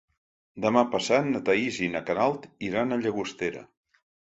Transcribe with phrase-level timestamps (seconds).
[0.63, 3.65] Demà passat na Thaís i na Queralt iran a Llagostera.